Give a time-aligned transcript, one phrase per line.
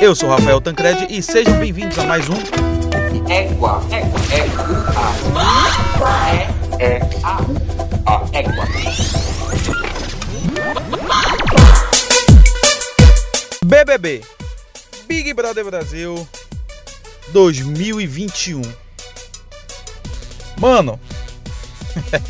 [0.00, 2.34] Eu sou Rafael Tancredi e sejam bem-vindos a mais um
[3.30, 3.82] Égua.
[3.90, 4.20] Égua.
[4.30, 4.76] Égua.
[6.78, 7.38] É, é, a,
[8.06, 8.66] a, égua.
[13.64, 14.20] BBB
[15.08, 16.28] Big Brother Brasil
[17.32, 18.60] 2021.
[20.60, 21.00] Mano,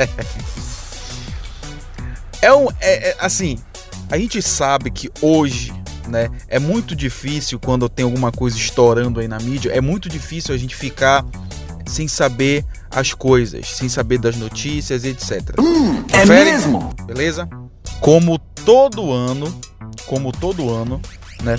[2.41, 3.59] é um é, é, assim,
[4.09, 5.76] a gente sabe que hoje
[6.09, 6.29] né?
[6.49, 10.59] É muito difícil quando tem alguma coisa estourando aí na mídia, é muito difícil a
[10.59, 11.25] gente ficar
[11.87, 15.59] sem saber as coisas, sem saber das notícias, etc.
[15.59, 16.93] Hum, é mesmo?
[17.07, 17.49] Beleza?
[18.01, 19.55] Como todo ano,
[20.07, 21.01] como todo ano,
[21.43, 21.59] né?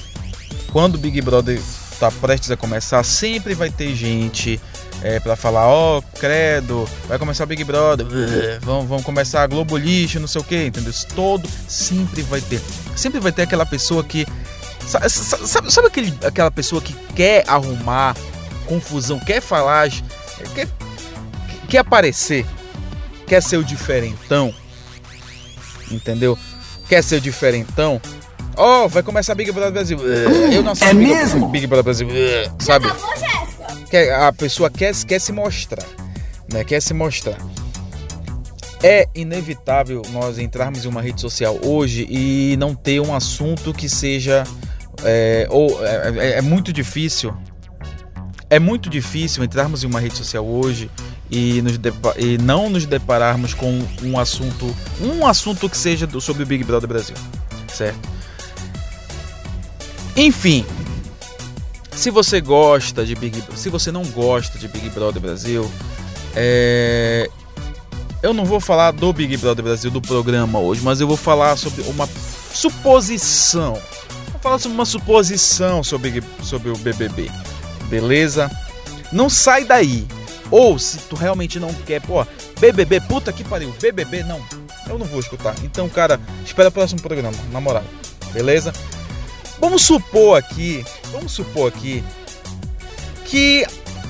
[0.72, 1.60] Quando o Big Brother
[2.00, 4.60] tá prestes a começar, sempre vai ter gente
[5.04, 8.06] é, para falar, ó, oh, credo, vai começar o Big Brother,
[8.62, 10.94] vamos, vamos começar a Globo Lixo, não sei o que, entendeu?
[11.16, 12.62] Todo sempre vai ter.
[12.96, 14.26] Sempre vai ter aquela pessoa que.
[14.88, 15.10] Sabe,
[15.70, 18.16] sabe aquele, aquela pessoa que quer arrumar
[18.68, 19.90] confusão, quer falar,
[20.56, 20.68] quer,
[21.68, 22.46] quer aparecer,
[23.26, 24.54] quer ser o diferentão,
[25.92, 26.38] entendeu?
[26.88, 28.02] Quer ser o diferentão,
[28.60, 30.00] Ó, oh, vai começar Big Brother Brasil.
[30.52, 30.88] Eu não sei.
[30.88, 31.48] É Big, mesmo?
[31.48, 32.08] Big Brother Brasil.
[32.58, 32.88] Sabe?
[33.90, 35.86] Quer, a pessoa quer, quer se mostrar,
[36.52, 36.64] né?
[36.64, 37.38] Quer se mostrar.
[38.84, 43.90] É inevitável nós entrarmos em uma rede social hoje e não ter um assunto que
[43.90, 44.44] seja.
[45.04, 47.36] É, ou é, é, é muito difícil.
[48.50, 50.90] É muito difícil entrarmos em uma rede social hoje
[51.30, 51.74] e, nos
[52.18, 56.64] e não nos depararmos com um assunto, um assunto que seja do, sobre o Big
[56.64, 57.16] Brother Brasil,
[57.68, 58.00] certo?
[60.16, 60.66] Enfim,
[61.98, 65.70] se você gosta de Big se você não gosta de Big Brother Brasil,
[66.36, 67.28] é...
[68.22, 71.58] eu não vou falar do Big Brother Brasil do programa hoje, mas eu vou falar
[71.58, 72.08] sobre uma
[72.54, 73.74] suposição.
[74.32, 77.32] Vou falar sobre uma suposição sobre, sobre o BBB,
[77.90, 78.50] beleza?
[79.12, 80.06] Não sai daí.
[80.52, 82.26] Ou se tu realmente não quer, pô,
[82.60, 84.40] BBB, puta que pariu, BBB não,
[84.88, 85.56] eu não vou escutar.
[85.64, 87.84] Então, cara, espera o próximo programa, na moral,
[88.32, 88.72] beleza?
[89.60, 92.04] Vamos supor aqui, vamos supor aqui
[93.26, 93.66] que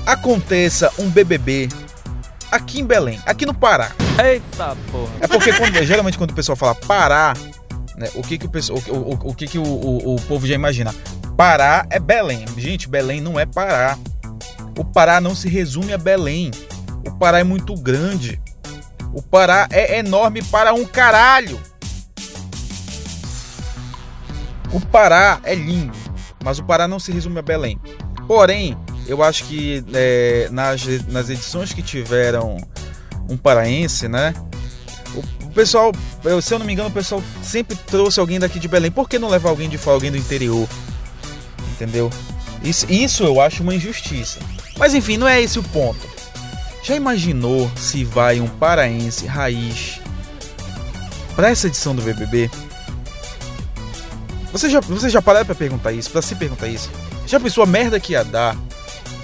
[0.06, 1.69] aconteça um BBB
[2.52, 3.91] aqui em Belém, aqui no Pará.
[4.24, 5.12] Eita porra.
[5.22, 7.34] É porque quando, geralmente quando o pessoal fala Pará,
[7.96, 10.46] né, o que que o, pessoal, o, o, o que que o, o, o povo
[10.46, 10.94] já imagina?
[11.36, 12.46] Pará é Belém.
[12.57, 13.97] Gente, Belém não é Pará.
[14.78, 16.52] O Pará não se resume a Belém.
[17.06, 18.40] O Pará é muito grande.
[19.13, 21.59] O Pará é enorme para um caralho.
[24.77, 25.97] O Pará é lindo,
[26.43, 27.79] mas o Pará não se resume a Belém.
[28.27, 28.77] Porém,
[29.07, 32.57] eu acho que é, nas, nas edições que tiveram
[33.27, 34.35] um paraense, né?
[35.15, 35.91] O, o pessoal,
[36.23, 38.91] eu, se eu não me engano, o pessoal sempre trouxe alguém daqui de Belém.
[38.91, 40.69] Por que não levar alguém de fora, alguém do interior?
[41.71, 42.11] Entendeu?
[42.61, 44.38] Isso, isso eu acho uma injustiça.
[44.77, 46.07] Mas enfim, não é esse o ponto.
[46.83, 49.99] Já imaginou se vai um paraense raiz
[51.35, 52.47] para essa edição do BBB?
[54.52, 56.90] Você já, você já parou pra perguntar isso, pra se perguntar isso?
[57.25, 58.56] Já pensou a merda que ia dar?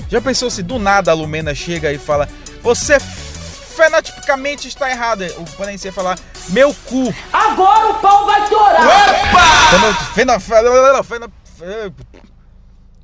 [0.09, 2.27] Já pensou se do nada a Lumena chega e fala
[2.61, 5.25] Você fenotipicamente está errado?
[5.37, 6.19] O Panense ia falar
[6.49, 7.13] Meu cu!
[7.31, 8.81] Agora o pau vai torar!
[8.81, 10.13] Opa!
[10.13, 11.33] Feno, feno, feno,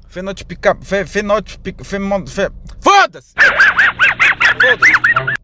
[0.08, 0.78] fenotipica...
[0.82, 1.84] Fe, fenotipica...
[1.84, 3.34] Femo, fe, Foda-se!
[4.62, 4.94] Foda-se!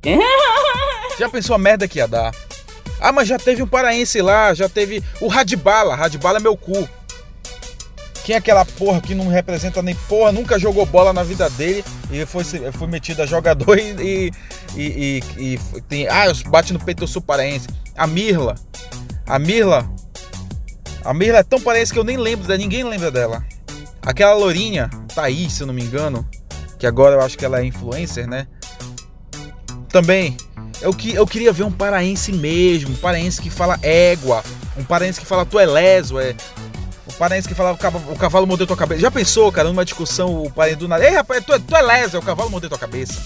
[1.17, 2.31] Já pensou a merda que ia dar?
[3.05, 5.95] Ah, mas já teve um paraense lá, já teve o Radbala.
[5.95, 6.89] Radbala é meu cu.
[8.23, 11.85] Quem é aquela porra que não representa nem porra, nunca jogou bola na vida dele
[12.09, 14.31] e foi, foi metido a jogador e,
[14.75, 16.07] e, e, e tem.
[16.07, 17.67] Ah, bate no peito, eu sou paraense.
[17.95, 18.55] A Mirla.
[19.27, 19.87] A Mirla.
[21.03, 23.45] A Mirla é tão paraense que eu nem lembro dela, ninguém lembra dela.
[24.01, 26.27] Aquela lourinha, Thaís, se eu não me engano,
[26.79, 28.47] que agora eu acho que ela é influencer, né?
[29.89, 30.35] Também
[30.85, 34.43] eu, que, eu queria ver um paraense mesmo, um paraense que fala égua,
[34.77, 36.35] um paraense que fala tu é leso, é.
[37.07, 39.01] O paraense que fala o cavalo, o cavalo mordeu tua cabeça.
[39.01, 41.03] Já pensou, cara, numa discussão, o paraense do nada.
[41.03, 43.19] Ei, rapaz, tu é, tu é leso, é o cavalo mordeu tua cabeça.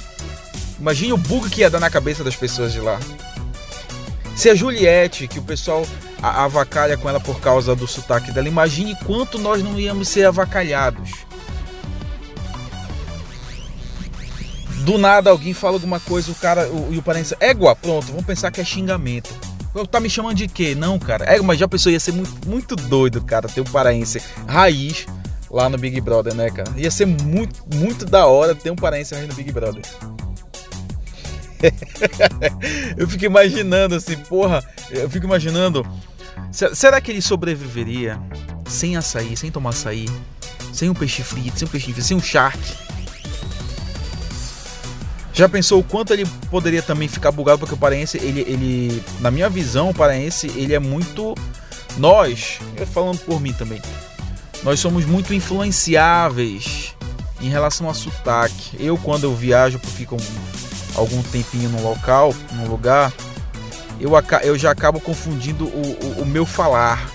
[0.80, 2.98] Imagine o bug que ia dar na cabeça das pessoas de lá.
[4.38, 5.86] Se a Juliette, que o pessoal
[6.22, 11.12] avacalha com ela por causa do sotaque dela, imagine quanto nós não íamos ser avacalhados.
[14.90, 18.26] Do nada alguém fala alguma coisa, o cara o, e o parente égua, pronto, vamos
[18.26, 19.30] pensar que é xingamento.
[19.92, 20.74] Tá me chamando de quê?
[20.74, 21.26] Não, cara.
[21.26, 25.06] É, mas já pensou, ia ser muito, muito doido, cara, ter um paraense raiz
[25.52, 26.72] lá no Big Brother, né, cara?
[26.76, 29.84] Ia ser muito, muito da hora ter um paraense raiz no Big Brother.
[32.98, 35.86] eu fico imaginando assim, porra, eu fico imaginando.
[36.52, 38.20] Será que ele sobreviveria
[38.68, 40.08] sem açaí, sem tomar açaí?
[40.72, 42.60] sem um peixe frito, sem um peixe frito, sem um shark.
[45.34, 49.30] Já pensou o quanto ele poderia também ficar bugado porque o paraense, ele, ele na
[49.32, 51.36] minha visão, o paraense, ele é muito
[51.98, 53.82] nós, eu falando por mim também.
[54.64, 56.96] Nós somos muito influenciáveis
[57.42, 58.78] em relação a sotaque.
[58.80, 60.18] Eu quando eu viajo, fico
[60.96, 63.14] algum tempinho no local, num lugar,
[64.00, 64.12] eu,
[64.44, 67.10] eu já acabo confundindo o, o, o meu falar.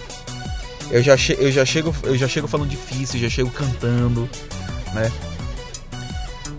[0.90, 4.28] Eu já, eu, já chego, eu já chego falando difícil, já chego cantando,
[4.92, 5.10] né?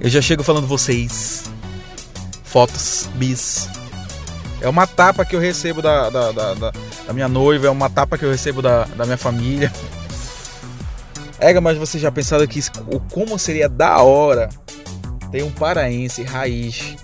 [0.06, 1.46] Eu já chego falando vocês.
[2.44, 3.68] Fotos, bis.
[4.62, 6.74] É uma tapa que eu recebo da, da, da, da,
[7.08, 9.74] da minha noiva, é uma tapa que eu recebo da, da minha família.
[11.40, 12.62] Ega, mas você já pensaram que
[13.12, 14.50] como seria da hora
[15.32, 16.98] ter um paraense raiz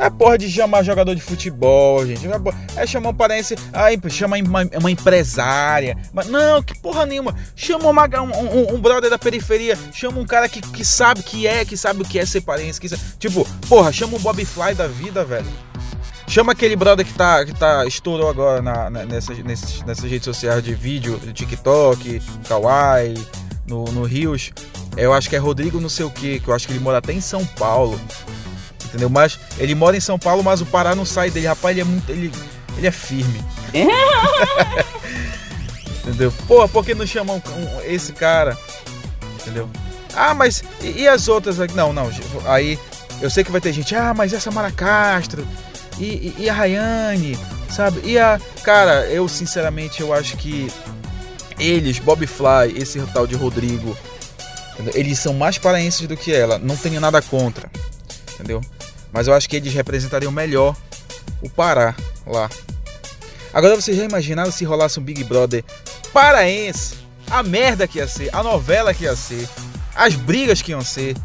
[0.00, 2.26] é porra de chamar jogador de futebol, gente.
[2.74, 5.94] É chamar um paraense, aí chama uma, uma empresária.
[6.10, 7.36] Mas não, que porra nenhuma.
[7.54, 9.78] Chama uma, um, um, um, brother da periferia.
[9.92, 12.80] Chama um cara que, que sabe que é, que sabe o que é ser paraense.
[12.80, 12.88] Que,
[13.18, 15.46] tipo, porra, chama um Bob Fly da vida, velho.
[16.26, 20.62] Chama aquele brother que tá, que tá estourou agora na, na, nessas, nessas, redes sociais
[20.62, 23.14] de vídeo, TikTok, Kawaii,
[23.66, 24.50] no, no Rios.
[24.96, 26.98] Eu acho que é Rodrigo não sei o que, que eu acho que ele mora
[26.98, 28.00] até em São Paulo
[28.90, 29.08] entendeu?
[29.08, 31.46] Mas ele mora em São Paulo, mas o Pará não sai dele.
[31.46, 32.10] Rapaz, ele é muito.
[32.10, 32.30] Ele,
[32.76, 33.42] ele é firme.
[36.02, 36.32] entendeu?
[36.46, 38.58] Pô, por que não chamam um, esse cara?
[39.40, 39.68] Entendeu?
[40.14, 41.58] Ah, mas e, e as outras?
[41.74, 42.10] Não, não.
[42.46, 42.78] Aí
[43.20, 43.94] eu sei que vai ter gente.
[43.94, 45.46] Ah, mas essa Mara Castro.
[45.98, 47.38] E, e, e a Rayane,
[47.70, 48.00] sabe?
[48.04, 48.40] E a.
[48.62, 50.72] Cara, eu sinceramente eu acho que
[51.58, 53.96] eles, Bob Fly, esse tal de Rodrigo,
[54.72, 54.94] entendeu?
[54.96, 56.58] eles são mais paraenses do que ela.
[56.58, 57.70] Não tenho nada contra,
[58.34, 58.62] entendeu?
[59.12, 60.76] Mas eu acho que eles representariam melhor
[61.42, 61.94] o Pará
[62.26, 62.48] lá.
[63.52, 65.64] Agora vocês já imaginaram se rolasse um Big Brother
[66.12, 66.94] paraense?
[67.30, 69.48] A merda que ia ser, a novela que ia ser,
[69.94, 71.16] as brigas que iam ser.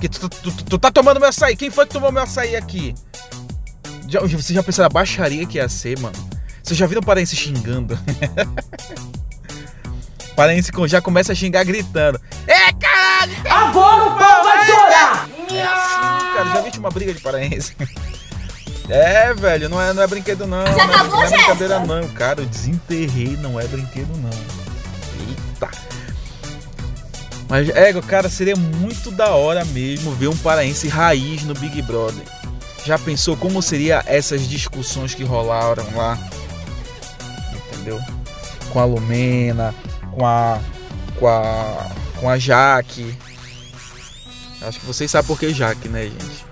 [0.00, 1.56] Que tu, tu, tu, tu tá tomando meu açaí.
[1.56, 2.94] Quem foi que tomou meu açaí aqui?
[4.08, 6.16] Já, você já pensou na baixaria que ia ser, mano?
[6.62, 7.98] Vocês já viram o paraense xingando?
[10.36, 12.20] paraense já começa a xingar gritando.
[12.46, 13.34] É, caralho!
[13.48, 15.39] Agora o pau vai chorar!
[15.56, 16.50] É assim, cara.
[16.54, 17.74] Já vi uma briga de paraense?
[18.90, 20.66] É, velho, não é, não é brinquedo não.
[20.66, 22.08] Já não, acabou, não é brincadeira não.
[22.08, 24.30] Cara, eu desenterrei, não é brinquedo não.
[25.28, 25.70] Eita.
[27.48, 32.24] Mas, é, cara, seria muito da hora mesmo ver um paraense raiz no Big Brother.
[32.84, 36.18] Já pensou como seria essas discussões que rolaram lá?
[37.70, 38.00] Entendeu?
[38.72, 39.72] Com a Lumena,
[40.12, 40.58] com a
[41.16, 43.16] com a com a Jaque,
[44.62, 46.44] Acho que vocês sabem por que Jaque, né, gente?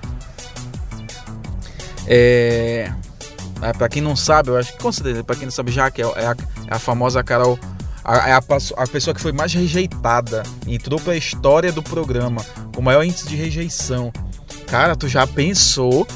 [2.06, 2.90] É.
[3.60, 6.00] é pra quem não sabe, eu acho que com certeza, pra quem não sabe, Jaque
[6.00, 7.58] é, é, a, é a famosa Carol.
[8.04, 10.42] É a, a, pessoa que foi mais rejeitada.
[10.66, 12.42] Entrou pra história do programa.
[12.74, 14.10] Com o maior índice de rejeição.
[14.66, 16.06] Cara, tu já pensou?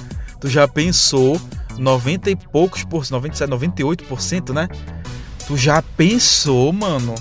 [0.40, 1.38] Tu já pensou
[1.78, 4.68] 90 e poucos por 97, 98%, né?
[5.46, 7.14] Tu já pensou, mano?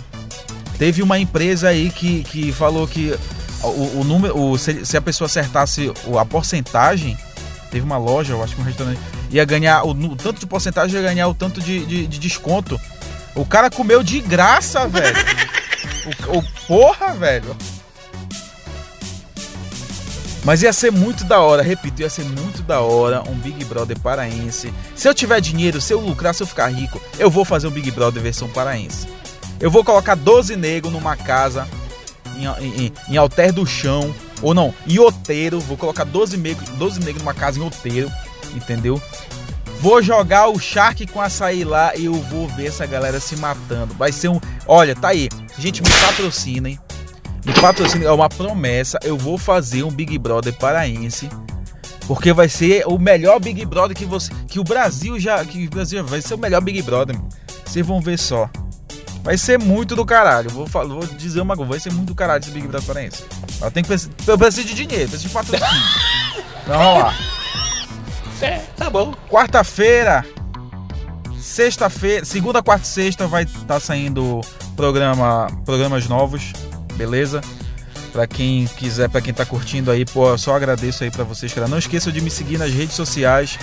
[0.77, 3.13] Teve uma empresa aí que, que falou que
[3.63, 7.17] o, o número, o, se, se, a pessoa acertasse a porcentagem,
[7.69, 8.99] teve uma loja, eu acho que um restaurante,
[9.29, 12.79] ia ganhar o, o tanto de porcentagem, ia ganhar o tanto de, de, de desconto.
[13.35, 15.17] O cara comeu de graça, velho.
[16.27, 17.55] o, o, porra, velho.
[20.44, 23.99] Mas ia ser muito da hora, repito, ia ser muito da hora um Big Brother
[23.99, 24.73] paraense.
[24.95, 27.71] Se eu tiver dinheiro, se eu lucrar, se eu ficar rico, eu vou fazer um
[27.71, 29.07] Big Brother versão paraense.
[29.59, 31.68] Eu vou colocar 12 negros numa casa
[32.38, 37.00] em, em, em alter do chão, ou não, em outeiro, vou colocar 12 negros 12
[37.00, 38.11] negros numa casa em outeiro,
[38.56, 39.02] entendeu?
[39.81, 43.95] Vou jogar o Shark com açaí lá e eu vou ver essa galera se matando.
[43.95, 44.40] Vai ser um.
[44.68, 45.28] Olha, tá aí.
[45.57, 46.80] Gente, me patrocinem.
[47.44, 48.07] Me patrocinem.
[48.07, 49.00] É uma promessa.
[49.04, 51.28] Eu vou fazer um Big Brother paraense.
[52.07, 54.31] Porque vai ser o melhor Big Brother que você.
[54.47, 55.44] Que o Brasil já.
[55.44, 57.19] Que o Brasil vai ser o melhor Big Brother.
[57.66, 58.47] Vocês vão ver só.
[59.23, 60.49] Vai ser muito do caralho.
[60.49, 63.23] Vou, vou dizer uma coisa, vai ser muito do caralho esse Big Brother Paraense.
[63.61, 63.94] Eu tenho que
[64.28, 65.83] eu preciso de dinheiro, preciso de patrocínio.
[66.63, 67.13] então vamos lá.
[68.42, 69.13] É, tá bom.
[69.30, 70.25] Quarta-feira,
[71.40, 74.42] sexta-feira, segunda, quarta e sexta vai estar tá saindo
[74.75, 76.51] programa, programas novos,
[76.95, 77.42] beleza?
[78.11, 81.54] Para quem quiser, para quem tá curtindo aí, pô, eu só agradeço aí para vocês,
[81.54, 81.68] cara.
[81.68, 83.59] Não esqueçam de me seguir nas redes sociais: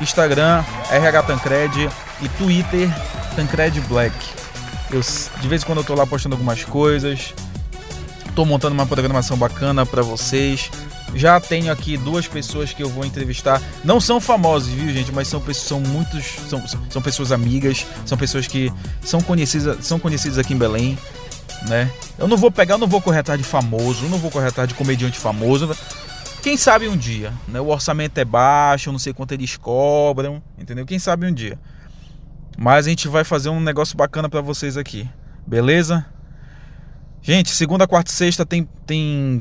[0.00, 1.90] Instagram, RH Tancred
[2.22, 2.88] e Twitter,
[3.36, 4.43] Tancred Black.
[4.94, 5.00] Eu,
[5.40, 7.34] de vez em quando eu tô lá postando algumas coisas.
[8.36, 10.70] Tô montando uma programação bacana para vocês.
[11.16, 13.60] Já tenho aqui duas pessoas que eu vou entrevistar.
[13.82, 15.10] Não são famosos, viu, gente?
[15.10, 18.72] Mas são pessoas, são muitos, são, são pessoas amigas, são pessoas que
[19.02, 20.96] são conhecidas, são conhecidas aqui em Belém,
[21.68, 21.90] né?
[22.16, 24.68] Eu não vou pegar, eu não vou correr atrás de famoso, não vou correr atrás
[24.68, 25.76] de comediante famoso.
[26.40, 27.60] Quem sabe um dia, né?
[27.60, 30.86] O orçamento é baixo, eu não sei quanto eles cobram, entendeu?
[30.86, 31.58] Quem sabe um dia.
[32.56, 35.08] Mas a gente vai fazer um negócio bacana para vocês aqui,
[35.46, 36.06] beleza?
[37.20, 39.40] Gente, segunda, quarta e sexta tem, tem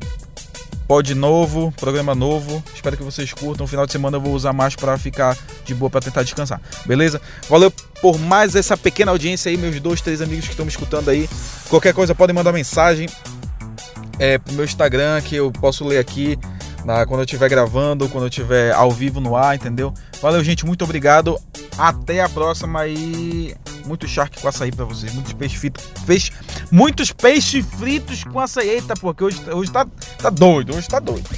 [0.87, 2.63] pod novo, programa novo.
[2.73, 3.67] Espero que vocês curtam.
[3.67, 6.61] Final de semana eu vou usar mais para ficar de boa para tentar descansar.
[6.85, 7.21] Beleza?
[7.49, 11.09] Valeu por mais essa pequena audiência aí, meus dois, três amigos que estão me escutando
[11.09, 11.29] aí.
[11.69, 13.07] Qualquer coisa podem mandar mensagem
[14.19, 16.37] é, pro meu Instagram que eu posso ler aqui
[16.85, 19.93] na, quando eu estiver gravando, quando eu estiver ao vivo no ar, entendeu?
[20.21, 20.65] Valeu, gente.
[20.65, 21.39] Muito obrigado.
[21.77, 25.13] Até a próxima e muito charque com açaí para vocês.
[25.13, 25.85] Muitos peixes fritos.
[26.05, 26.31] Peixe,
[26.71, 28.69] muitos peixes fritos com açaí.
[28.69, 29.85] Eita, porque hoje, hoje tá,
[30.21, 30.75] tá doido.
[30.75, 31.29] Hoje tá doido.